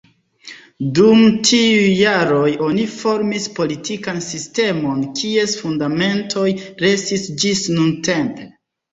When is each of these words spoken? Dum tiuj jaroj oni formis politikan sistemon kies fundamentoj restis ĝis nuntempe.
Dum 0.99 1.19
tiuj 1.47 1.89
jaroj 1.97 2.53
oni 2.67 2.85
formis 2.93 3.45
politikan 3.59 4.17
sistemon 4.27 5.03
kies 5.19 5.53
fundamentoj 5.59 6.47
restis 6.85 7.27
ĝis 7.45 7.63
nuntempe. 7.75 8.49